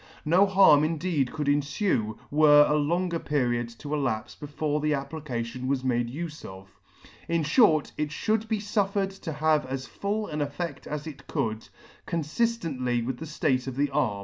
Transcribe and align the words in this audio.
No 0.25 0.47
harm 0.47 0.83
indeed 0.83 1.31
could 1.31 1.45
enfue, 1.47 2.17
were 2.31 2.65
a 2.67 2.73
longer 2.75 3.19
period 3.19 3.69
to 3.77 3.93
elapfe 3.93 4.35
before 4.39 4.81
the 4.81 4.95
application 4.95 5.67
was 5.67 5.83
made 5.83 6.11
ufe 6.11 6.43
of. 6.43 6.75
In 7.27 7.43
% 7.43 7.43
fhort, 7.57 7.91
it 7.99 8.09
fhould 8.09 8.47
be 8.47 8.57
fuffered 8.57 9.11
to 9.21 9.31
have 9.31 9.63
as 9.67 9.85
full 9.85 10.25
an 10.25 10.39
effedt 10.39 10.87
as 10.87 11.05
it 11.05 11.27
could, 11.27 11.69
conliftently 12.07 13.05
with 13.05 13.17
the 13.19 13.47
Hate 13.47 13.67
of 13.67 13.75
the 13.75 13.91
arm. 13.91 14.19